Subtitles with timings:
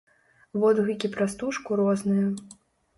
[0.63, 2.27] Водгукі пра стужку розныя.